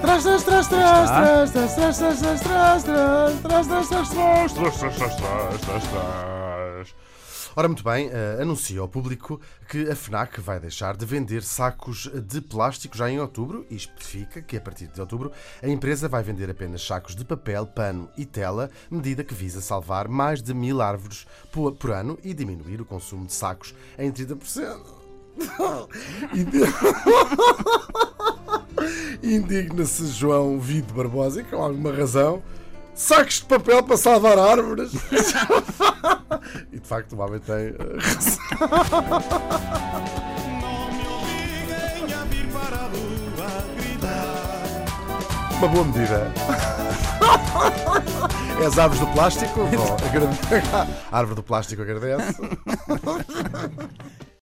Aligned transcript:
Tras, 0.00 0.22
tras, 0.22 0.44
tras, 0.44 0.68
tras, 0.68 1.10
tras, 1.10 1.50
tras, 1.50 1.74
tras, 1.74 1.98
tras, 1.98 2.18
tras, 2.18 2.40
tras, 2.40 2.84
tras, 2.84 3.88
tras, 3.88 3.88
tras, 3.88 3.88
tras, 3.88 4.54
tras, 4.54 4.96
tras, 4.96 5.16
tras, 5.16 5.60
tras, 5.60 5.84
tras. 5.88 6.94
Ora, 7.56 7.66
muito 7.68 7.82
bem, 7.82 8.08
uh, 8.08 8.40
anuncia 8.40 8.80
ao 8.80 8.88
público 8.88 9.40
que 9.68 9.90
a 9.90 9.96
FNAC 9.96 10.40
vai 10.40 10.60
deixar 10.60 10.96
de 10.96 11.04
vender 11.04 11.42
sacos 11.42 12.08
de 12.26 12.40
plástico 12.40 12.96
já 12.96 13.10
em 13.10 13.18
outubro 13.18 13.66
e 13.68 13.74
especifica 13.74 14.40
que 14.40 14.56
a 14.56 14.60
partir 14.60 14.86
de 14.86 15.00
outubro 15.00 15.32
a 15.60 15.68
empresa 15.68 16.08
vai 16.08 16.22
vender 16.22 16.48
apenas 16.48 16.86
sacos 16.86 17.14
de 17.14 17.24
papel, 17.24 17.66
pano 17.66 18.08
e 18.16 18.24
tela, 18.24 18.70
medida 18.90 19.24
que 19.24 19.34
visa 19.34 19.60
salvar 19.60 20.06
mais 20.06 20.40
de 20.40 20.54
mil 20.54 20.80
árvores 20.80 21.26
por, 21.50 21.72
por 21.72 21.90
ano 21.90 22.16
e 22.22 22.32
diminuir 22.32 22.80
o 22.80 22.84
consumo 22.84 23.26
de 23.26 23.32
sacos 23.34 23.74
em 23.98 24.10
30%. 24.12 25.00
Indigna-se 29.30 30.08
João 30.08 30.58
Vito 30.58 30.92
Barbosa, 30.92 31.40
e 31.40 31.44
com 31.44 31.62
alguma 31.62 31.92
razão. 31.92 32.42
Sacos 32.96 33.36
de 33.36 33.44
papel 33.44 33.80
para 33.84 33.96
salvar 33.96 34.36
árvores. 34.36 34.90
e 36.72 36.80
de 36.80 36.86
facto 36.86 37.14
o 37.14 37.20
homem 37.20 37.38
tem 37.38 37.68
uh, 37.68 37.76
razão. 38.00 38.40
Uma 45.58 45.68
boa 45.68 45.84
medida. 45.84 46.26
As 48.66 48.78
árvores 48.78 49.00
do 49.00 49.06
plástico? 49.12 49.60
Bom, 49.60 49.96
A 51.12 51.18
árvore 51.18 51.36
do 51.36 51.42
plástico 51.42 51.82
agradece. 51.82 52.34